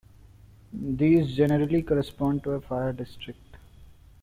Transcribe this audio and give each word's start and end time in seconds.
These 0.73 1.35
generally 1.35 1.83
correspond 1.83 2.41
to 2.45 2.53
a 2.53 2.61
fire 2.61 2.91
district. 2.91 3.57